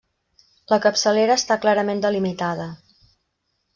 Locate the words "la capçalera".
0.71-1.37